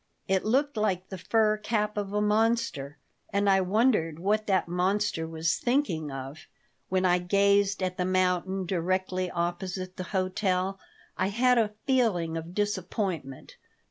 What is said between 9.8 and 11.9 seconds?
the hotel I had a